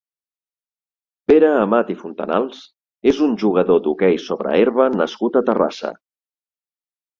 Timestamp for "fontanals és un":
1.99-3.37